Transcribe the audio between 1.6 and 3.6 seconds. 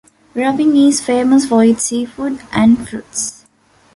its seafood and fruits.